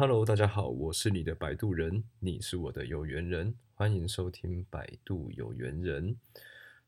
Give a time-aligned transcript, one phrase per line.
[0.00, 6.16] Hello，大家好，我是你的摆渡人，你是我的有缘人，欢迎收听摆渡有缘人。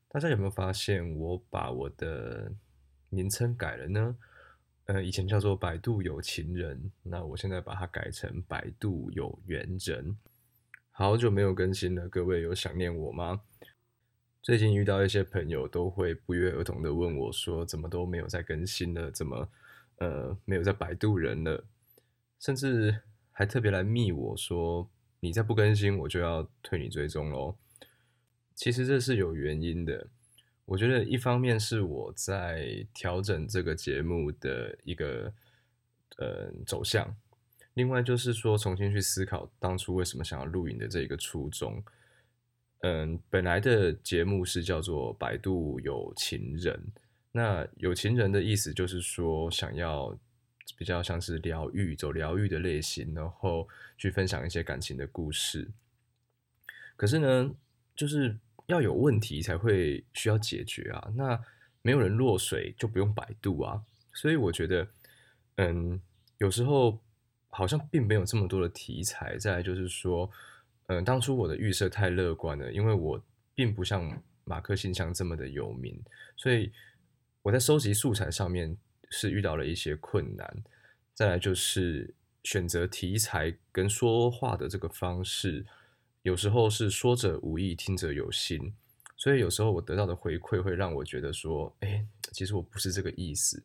[0.06, 2.52] 大家有没有发现我把我的
[3.08, 4.17] 名称改了呢？
[4.84, 10.16] 呃，以前叫做百度有情人，那我现在把它改成百度有缘人。
[10.92, 13.40] 好久没有更新了，各位有想念我吗？
[14.40, 19.48] 最近遇到一些朋友都会不约而同的问我说，怎么都没有在更新了，怎么
[19.96, 21.64] 呃没有在百度人了？
[22.41, 24.88] 甚至还特别来密我说，
[25.20, 27.55] 你再不更新，我就要退你追踪喽。
[28.55, 30.06] 其实这是有原因的，
[30.64, 35.30] 我觉得一方面是我在调整这个节目的一个
[36.16, 37.14] 呃走向，
[37.74, 41.83] 另外就是说重新去思考当初为什么想要录影的这个初衷。
[42.80, 46.83] 嗯，本来的节目是叫做百度有情人，
[47.33, 50.19] 那有情人的意思就是说想要。
[50.77, 55.69] 比较像是疗愈，走疗愈的类型，然后去分享一些感情的故事。
[56.97, 57.50] 可是呢，
[57.94, 61.12] 就是要有问题才会需要解决啊。
[61.14, 61.38] 那
[61.83, 63.83] 没有人落水就不用百度啊。
[64.12, 64.88] 所以我觉得，
[65.56, 66.00] 嗯，
[66.38, 66.98] 有时候
[67.48, 69.36] 好像并没有这么多的题材。
[69.38, 70.31] 再就是说，
[70.86, 73.22] 嗯，当初我的预设太乐观了，因为我
[73.55, 76.00] 并不像马克信箱这么的有名，
[76.36, 76.72] 所以
[77.42, 78.77] 我在收集素材上面。
[79.11, 80.64] 是遇到了一些困难，
[81.14, 85.66] 再来就是选择题材跟说话的这个方式，
[86.22, 88.72] 有时候是说者无意，听者有心，
[89.16, 93.62] 所以有时候我得到的回馈会让我觉得说，哎，其实我不是这个意思。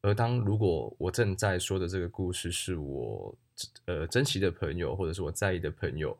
[0.00, 3.36] 而当如果我正在说的这个故事是我
[3.86, 6.16] 呃珍惜的朋友或者是我在意的朋友，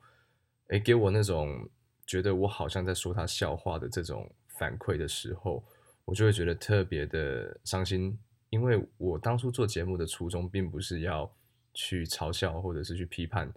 [0.68, 1.68] 哎，给我那种
[2.06, 5.62] 觉得我好像在说他笑话的这种反馈的时候，
[6.04, 8.18] 我就会觉得特别的伤心。
[8.54, 11.28] 因为我当初做节目的初衷，并不是要
[11.74, 13.52] 去嘲笑或者是去批判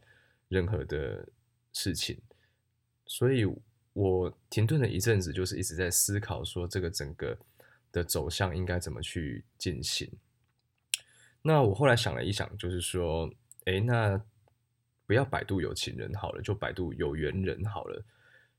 [0.48, 1.24] 任何的
[1.72, 2.20] 事情，
[3.06, 3.46] 所以
[3.94, 7.38] 我停顿了一阵子，就是一直在思考说这个整个
[7.92, 10.12] 的走向应该怎么去进行。
[11.44, 13.30] 那我后来想了一想，就是说，
[13.66, 14.20] 哎，那
[15.06, 18.04] 不要百度有情人好了，就百度有缘人好了，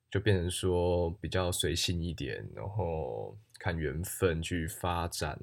[0.08, 5.36] 就变成说比较随性一点，然后看缘分去发展。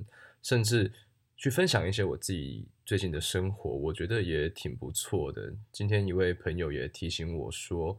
[0.45, 0.91] 甚至
[1.35, 5.51] 去分享一些我自己最近的生活，我觉得也挺不错的。
[5.71, 7.97] 今天一位朋友也提醒我说：“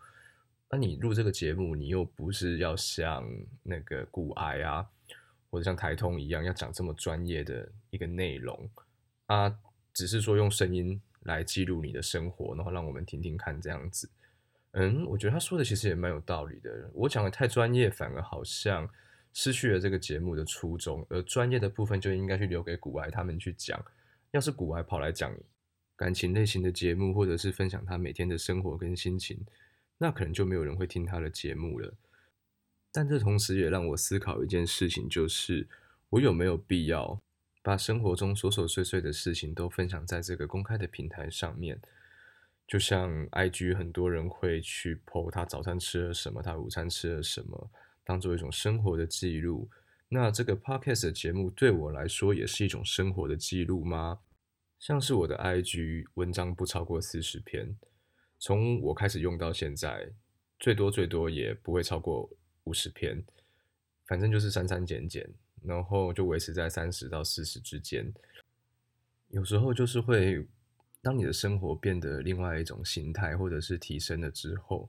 [0.71, 3.29] 那你录这个节目，你又不是要像
[3.65, 4.87] 那个古癌啊，
[5.51, 8.71] 或者像台通一样要讲这么专业的一个内容
[9.27, 9.53] 啊，
[9.93, 14.09] 只是说用声音来记录你的生活，然后让我们听听看这样子。”
[14.71, 16.89] 嗯，我觉得他说的其实也蛮有道理的。
[16.95, 18.89] 我讲的太专业，反而好像。
[19.39, 23.79] 失去了这个节目的初衷，而专业的部分就应该去留给古埃他们去讲。
[24.31, 25.31] 要是古埃跑来讲
[25.95, 29.45] 感情类型的节目，或者是分享他每天的生活跟心情，
[29.99, 31.93] 那可能就没有人会听他的节目了。
[32.91, 35.69] 但这同时也让我思考一件事情，就是
[36.09, 37.21] 我有没有必要
[37.63, 41.79] 把生活中琐琐碎碎的事情都分享在这个公开的平台上面？
[42.67, 47.71] 就像 IG 很多人会去 po 他早餐吃了什么，他午餐吃了什么。
[48.07, 49.69] 当做一种生活的记录，
[50.09, 54.21] 那这个 podcast 的节目对我来说也是一种生活的记录吗？
[54.79, 57.77] 像是我的 IG 文章不超过四十篇，
[58.39, 60.09] 从我开始用到现在，
[60.61, 62.31] 最多最多也不会超过
[62.63, 63.25] 五十篇，
[64.07, 65.29] 反正就是删删减减，
[65.65, 68.15] 然后就维持在三十到四十之间。
[69.31, 70.47] 有时候就是会，
[71.03, 74.89] 当你的生活变得另外一种形态，或者是提升了之后。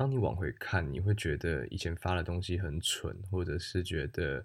[0.00, 4.42] 当你往回看，你会觉得以前发的东西很蠢，或者是觉得，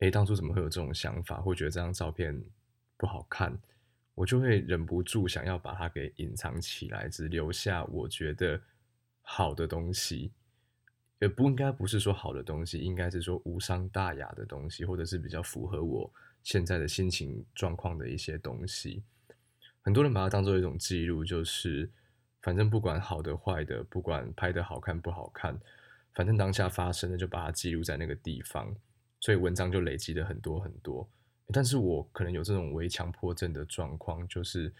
[0.00, 2.38] 诶，当初怎么会有这种想法，或觉得这张照片
[2.98, 3.58] 不好看，
[4.14, 8.60] 我就会忍不住想要把它给隐藏起来，只留下我觉得
[9.22, 10.32] 好的东西，
[11.18, 16.12] 也不应该不是说好的东西，应该是说无伤大雅的东西，或者是比较符合我
[16.42, 19.02] 现在的心情状况的一些东西。
[19.80, 21.90] 很多人把它当做一种记录，就是。
[22.40, 25.58] 反正不管好的坏的，不管拍的好看不好看，
[26.14, 28.74] 反正当下发生的就把它记录在那个地方，
[29.20, 31.08] 所以文章就累积了很多很多。
[31.52, 34.72] 但是我可能有这种微强迫症的状况，就是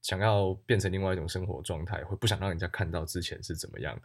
[0.00, 4.00] 想要变成另外一种生活状态，会不想让人家看到之前是怎么样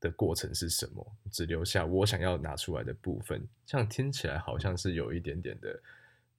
[0.00, 3.46] 的过程是什么，只留下我想要拿出来的部分。
[3.64, 5.82] 这样听起来好像是有一点点的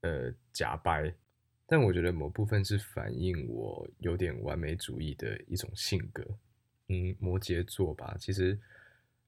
[0.01, 1.11] 呃假掰。
[1.69, 6.25] 但我觉得某部分是反映我有点完美主义的一种性格，
[6.87, 8.15] 嗯，摩羯座吧。
[8.17, 8.57] 其实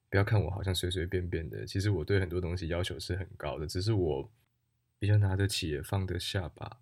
[0.08, 4.32] 不要看我好像随随便便的，其实我对很多东西要求是很高的，只是我
[4.98, 6.78] 比较拿得起也放得下吧。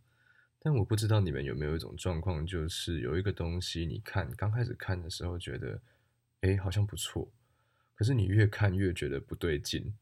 [0.60, 5.80] 但我不知道你们有没有一种状况，就是有一个东西，你看刚开始看的时候觉得，
[6.40, 7.28] 哎，好像不错，
[7.94, 9.92] 可是你越看越觉得不对劲。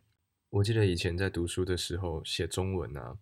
[0.51, 3.19] 我记得以前在读书的时候写中文啊，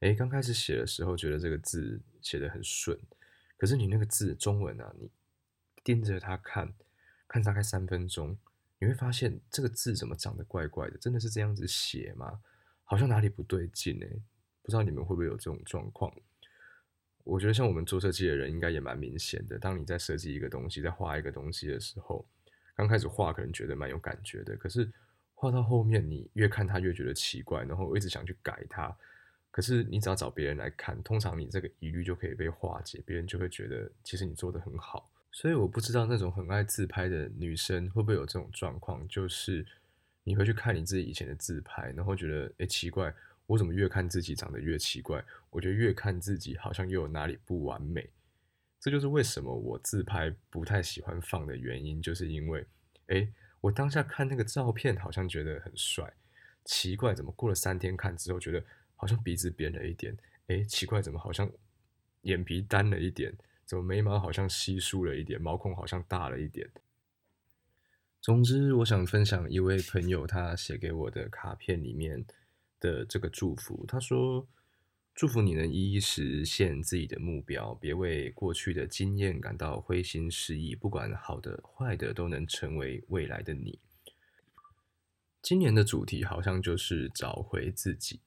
[0.00, 2.96] 哎，刚开始写的时候觉得这个字写得很顺，
[3.56, 5.10] 可是你那个字中文啊，你
[5.82, 6.72] 盯着它看，
[7.26, 8.38] 看大概三分钟，
[8.78, 10.96] 你会发现这个字怎么长得怪怪的？
[10.98, 12.40] 真的是这样子写吗？
[12.84, 14.08] 好像哪里不对劲哎，
[14.62, 16.14] 不知道你们会不会有这种状况？
[17.24, 19.58] 我觉得像我们做设计的人，应该也蛮明显的。
[19.58, 22.24] 当你在设计一个东西，在画一个东西的时候，
[22.76, 24.90] 刚开始画可能觉得蛮有感觉的，可是
[25.34, 28.96] 画到后面，你越看它越觉得奇怪，然后我一直想去改它。
[29.58, 35.10] 可是你只要找别人来看，通常你这个疑虑就可以被化解，别人就会觉得其实你做的很好。
[35.32, 39.66] 所以我不知道那种很爱自拍的女生会不会有这种状况，就是
[40.22, 43.12] 你会去看你自己以前的自拍，然后觉得哎奇怪。
[43.46, 45.24] 我怎么越看自己长得越奇怪？
[45.50, 48.08] 我觉得越看自己好像又有哪里不完美。
[48.78, 52.64] 这就是为什么我自拍不太喜欢放的原因，就是因为，
[53.06, 53.26] 哎，
[53.60, 56.12] 我当下看那个照片好像觉得很帅，
[56.66, 58.62] 奇怪，怎么过了三天看之后觉得
[58.98, 60.14] 好像鼻子扁了一点？
[60.48, 61.50] 哎，奇怪，怎么好像
[62.24, 63.34] 眼皮单了一点？
[63.64, 65.40] 怎么眉毛好像稀疏了一点？
[65.40, 66.70] 毛孔好像大了一点？
[68.20, 72.26] 总之，我想分享一位朋友他写给我的卡片里面。
[72.80, 74.46] 的这个祝福，他说
[75.12, 80.76] ：“祝福你能一一实现自己的目标，别为过去的经验感到灰心失意。
[80.76, 83.80] 不管好的坏的，都能成为未来的你。”
[85.42, 88.20] 今年的主题好像就是找回自己，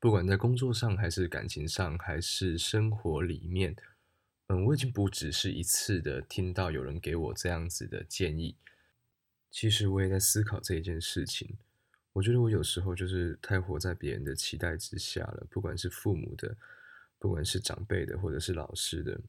[0.00, 3.76] 不管在工作上，还是感情上，还是生活里面。
[4.46, 8.56] 嗯，我已经不只是一次的听到有人给我这样子的建议，
[9.50, 11.58] 其实我也在思考这一件事情。
[12.14, 16.56] 我觉得我有时候就是太活在别人的期待之下了，不管是父母的，
[17.18, 19.20] 不管是长辈的，或者是老师的，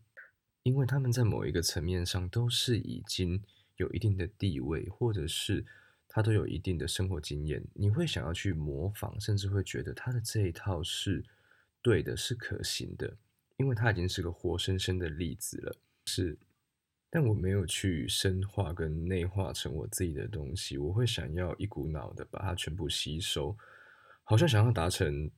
[0.64, 3.44] 因为他们在某一个层面上都是已经
[3.76, 5.66] 有一定的地位，或者是
[6.14, 11.24] 他都有一定的生活经验，你会想要去模仿，甚至会觉得他的这一套是
[11.82, 13.16] 对的，是可行的，
[13.56, 15.74] 因为他已经是个活生生的例子了，
[16.06, 16.38] 是。
[17.10, 23.58] 但我没有去深化跟内化成我自己的东西，我会想要一股脑的把它全部吸收，
[24.24, 25.32] 好像想要达成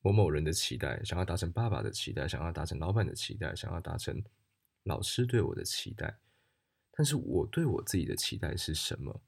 [0.00, 4.22] 某某人的期待，想要达成爸爸的期待，想要达成老板的期待，想要达成
[4.84, 6.18] 老师对我的期待。
[6.92, 9.20] 但是我对我自己的期待是什么？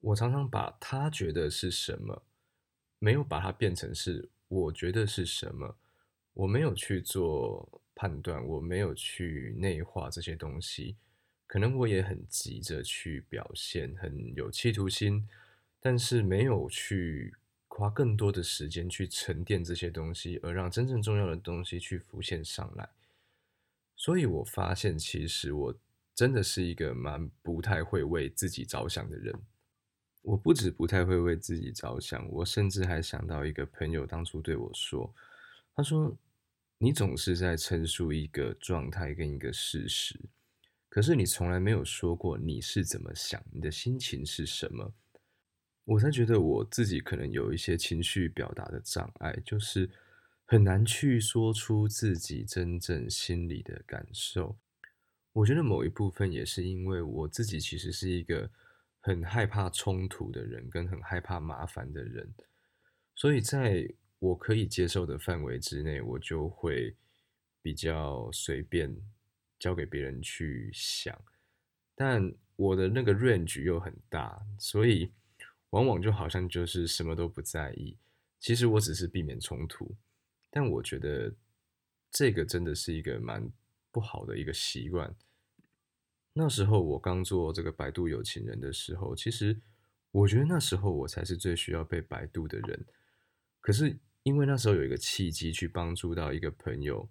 [0.00, 2.22] 我常常把他觉得是什么，
[2.98, 5.76] 没有把它变成是我觉得是什么，
[6.34, 10.96] 我没有去做判断，我没有去内化这些东西。
[11.46, 15.26] 可能我也很急着去表现，很有企图心，
[15.80, 17.34] 但是没有去
[17.66, 22.88] 花更多的时间去沉淀这些东西，而让真正重要的东西去浮现上来。
[23.96, 25.74] 所以我发现，其实我
[26.14, 29.34] 真的是一个蛮不太会为自己着想的人。
[30.28, 35.10] 我不止不太会为自己着想，我甚至还想到一个朋友当初对我说
[35.74, 36.14] ：“他说
[36.76, 40.20] 你总是在陈述一个状态跟一个事实。”
[40.90, 44.92] 可是你从来没有说过你是怎么想，你的心情是什么，
[45.84, 49.88] 我才觉得我自己可能有一些情绪表达的障碍，就是
[50.44, 54.58] 很难去说出自己真正心里的感受。
[55.32, 58.50] 我觉得某一部分也是因为我自己其实是一个
[59.08, 62.30] 很害怕冲突的人，跟很害怕麻烦的人，
[63.14, 63.88] 所以在
[64.18, 66.94] 我可以接受的范围之内，我就会
[67.62, 68.94] 比较随便。
[69.60, 71.20] 交给别人去想，
[71.96, 75.10] 但我的那个 range 又很大，所以
[75.70, 77.98] 往往就好像就是什么都不在意。
[78.38, 79.96] 其实我只是避免冲突，
[80.48, 81.34] 但我觉得
[82.08, 83.50] 这个真的是一个蛮
[83.90, 85.12] 不好的一个习惯。
[86.32, 89.60] 那时候我刚做这个百度有情人的时候，其实
[90.10, 92.86] 我觉得那时候我才是最需要被百度的人。
[93.60, 97.08] 可是因为那时候有一个契机去帮助到一个朋友，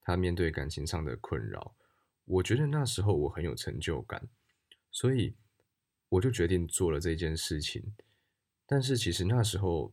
[0.00, 1.74] 他面对感情上的困扰。
[2.24, 4.28] 我觉得那时候我很有成就感，
[4.90, 5.34] 所以
[6.08, 7.94] 我就决定做了这件事情。
[8.66, 9.92] 但是其实那时候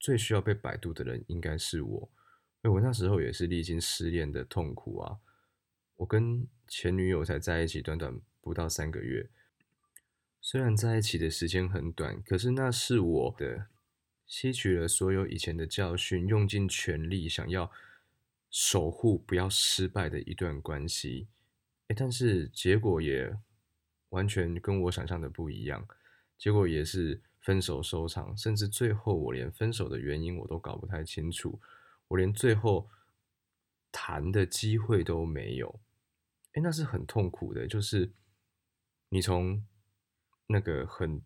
[0.00, 2.10] 最需要被百度的人应该是我，
[2.62, 5.18] 因为我那时候也是历经失恋的痛苦啊。
[5.96, 9.28] 我跟前女友才在一起短短不到三个月，
[10.40, 13.66] 虽然在一起的时间很短，可是那是我的
[14.26, 17.70] 吸取了所有以前的教训，用尽全力想要
[18.50, 21.28] 守护不要失败的一段关系。
[21.88, 23.36] 哎，但是结果也
[24.08, 25.86] 完全跟我想象的不一样，
[26.36, 31.60] 结果也是分手收场，甚至最后我连分手的原因我都搞不太清楚，
[32.08, 32.88] 我连最后
[33.92, 35.80] 谈的机会都没有，
[36.56, 37.66] 哎，那是很痛苦的。
[37.66, 38.10] 就是
[39.10, 39.62] 你从
[40.46, 41.22] 那个很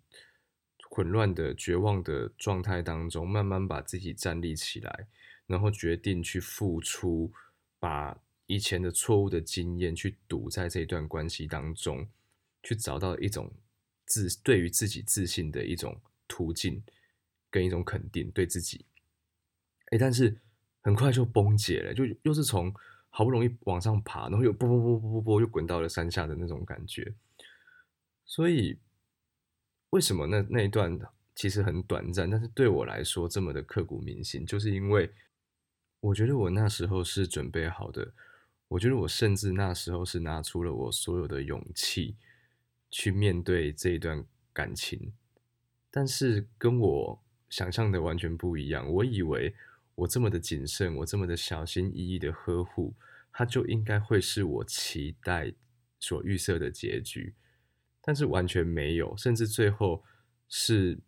[0.91, 5.07] 混乱的、绝望的状态当中，慢慢把自己站立起来，
[5.47, 7.33] 然后决定去付出，
[7.79, 12.09] 把以前的错误的经验去堵在这段关系当中，
[12.65, 13.53] 去找到一种
[14.07, 16.83] 自对于自己自信的一种途径
[17.49, 18.85] 跟一种肯定，对自己。
[19.93, 20.41] 哎，但是。
[20.83, 22.75] 很快就崩解了，就又是从
[23.13, 27.13] 好不容易往上爬，然后又啵啵啵啵啵啵又滚到了山下的那种感觉。
[28.25, 28.79] 所以，
[29.91, 30.97] 为什么那那一段
[31.35, 35.11] 其实很短暂，但是对我来说这么的刻骨铭心，就是因为
[35.99, 38.15] 我觉得我那时候是准备好的，
[38.69, 42.17] 我觉得我甚至那时候是拿出了我所有的勇气
[42.91, 45.13] 去面对这一段感情，
[45.91, 49.53] 但是跟我想象的完全不一样，我以为。
[50.01, 52.95] 我这么的谨慎，我这么的小心翼翼的呵护，
[53.31, 55.53] 它就应该会是我期待
[55.99, 57.35] 所预设的结局，
[58.01, 60.03] 但是完全没有，甚至最后
[60.49, 60.99] 是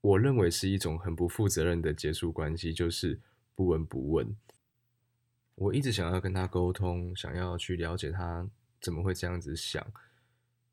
[0.00, 3.20] 我认为是一种很不负责任的结束关系，就是
[3.54, 4.34] 不闻不问。
[5.56, 8.48] 我一直想要跟他沟通，想要去了解他
[8.80, 9.86] 怎么会这样子想，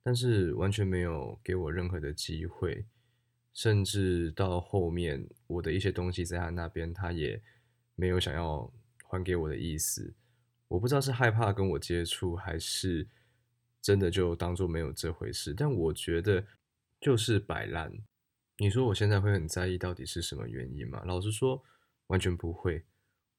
[0.01, 2.85] 但是完全没有给我任何的机会。
[3.53, 7.41] 甚至到后面，我的一些东西在他那边，他也
[7.95, 8.71] 没有想要
[9.03, 10.13] 还给我的意思。
[10.67, 13.07] 我不知道是害怕跟我接触，还是
[13.79, 15.53] 真的就当做没有这回事。
[15.53, 16.43] 但我觉得
[16.99, 17.93] 就是摆烂。
[18.57, 21.03] 你说我现在会很在意到底是什么原因吗？
[21.05, 21.63] 老实说，
[22.07, 22.83] 完全不会。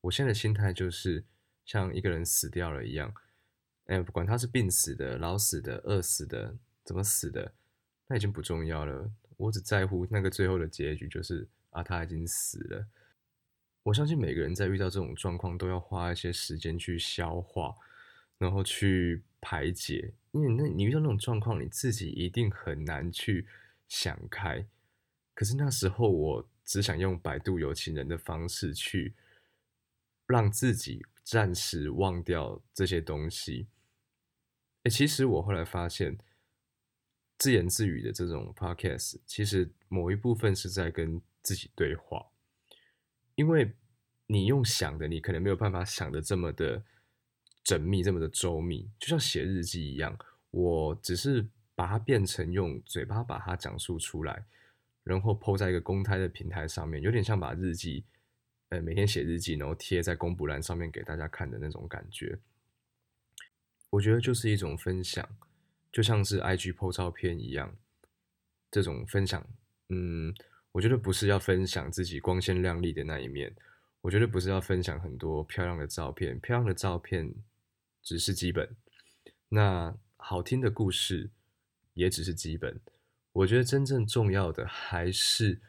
[0.03, 1.25] 我现在的心态就是
[1.65, 3.13] 像一个人死掉了一样，
[3.87, 7.53] 哎，不管他是病死的、老死的、饿死的、怎么死的，
[8.07, 9.11] 那已经不重要了。
[9.37, 12.87] 我只在乎那个最后的结局，就是啊，他已经死了。
[13.83, 17.75] 我相信每个人在遇到这种状况，都要花一些时间去消化，
[18.39, 20.15] 然后去排解。
[20.33, 23.47] 因为那你遇到那种状况，你自己一定很难去
[23.89, 24.67] 想开。
[25.35, 29.15] 可是那时候，我只想用百度有情人的方式去
[30.27, 33.67] 让自己暂时忘掉这些东西。
[34.85, 36.17] 哎，其实我后来发现。
[37.39, 42.27] 自言自语的这种 podcast，其实某一部分是在跟自己对话，
[43.35, 43.73] 因为
[44.27, 46.83] 你用想的，你可能没有办法想的这么的
[47.65, 50.17] 缜密，这么的周密，就像写日记一样。
[50.51, 54.45] 我只是把它变成用嘴巴把它讲述出来，
[55.03, 58.05] 然后抛在一个公开的平台上面，有点像把日记，
[58.69, 62.39] 呃，每天写日记，然后贴在公布栏上面给大家看的那种感觉。
[63.91, 65.29] 我觉得就是一种分享。
[65.95, 67.73] 就像是 IG po 照片一样，
[68.69, 69.47] 这种分享，
[69.91, 70.35] 嗯，
[70.73, 73.55] 我觉得不是要分享自己光鲜亮丽的那一面，
[74.01, 77.33] 我觉得不是要分享很多漂亮的照片，漂亮的照片
[78.03, 78.69] 只是基本，
[79.49, 81.31] 那好听的故事
[81.93, 82.81] 也只是基本，
[83.31, 85.61] 我觉得真正重要的还是，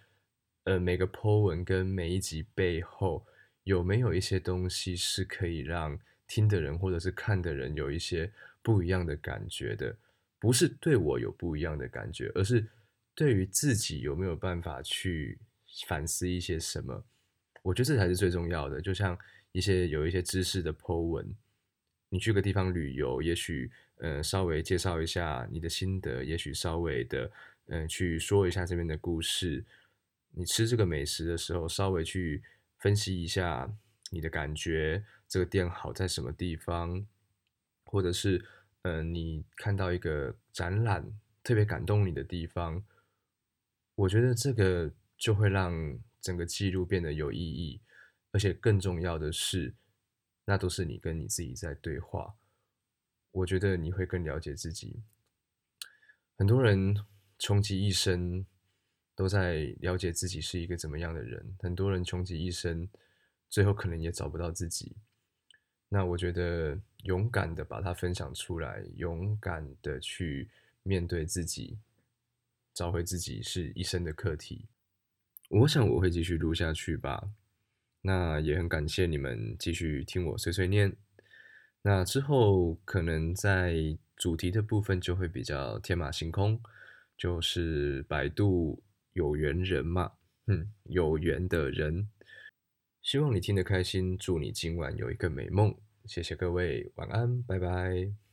[0.64, 3.24] 呃，每个 po 文跟每一集背后
[3.64, 9.96] 有没有一些东西是可以让听的人或者是看的人有一些不一样的感觉的。
[10.38, 12.68] 不是对我有不一样的感觉，而是
[13.16, 15.40] 对于自己有没有办法去
[15.88, 17.04] 反思一些什么？
[17.64, 18.80] 我觉得这才是最重要的。
[18.80, 19.18] 就像
[19.54, 21.36] 一些有一些知识的 Po 文，
[22.10, 27.32] 你去个地方旅游，也许呃稍微介绍一下你的心得，也许稍微的
[27.68, 29.64] 嗯去说一下这边的故事。
[30.32, 32.44] 你吃这个美食的时候，稍微去
[32.80, 33.74] 分析一下
[34.12, 37.08] 你的感觉，这个店好在什么地方，
[37.86, 38.46] 或者是。
[38.88, 41.04] 嗯，你看到一个展览
[41.42, 42.86] 特别感动你的地方，
[43.96, 47.82] 我觉得这个就会让整个记录变得有意义，
[48.30, 49.74] 而且更重要的是，
[50.46, 52.36] 那都是你跟你自己在对话。
[53.32, 55.02] 我觉得你会更了解自己。
[56.38, 56.96] 很多人
[57.40, 58.46] 穷极一生
[59.16, 62.88] 都在了解自己是一个怎么样的人，很多人穷极一生，
[63.50, 64.96] 最后可能也找不到自己。
[65.90, 66.80] 那我觉得。
[67.06, 70.50] 勇敢的把它分享出来，勇敢的去
[70.84, 71.78] 面对自己，
[72.74, 74.66] 找回自己是一生的课题。
[75.50, 77.30] 我想我会继续录下去吧。
[78.02, 80.96] 那也很感谢你们继续听我碎碎念。
[81.84, 83.76] 那之后可能在
[84.16, 86.60] 主题的部分就会比较天马行空，
[87.16, 88.82] 就是百度
[89.14, 90.14] 有缘人嘛，
[90.48, 92.10] 嗯，有缘的人。
[93.04, 95.76] 希望你听得开心，祝你今晚有一个美梦。
[96.06, 98.25] 谢谢各位，晚安，拜拜。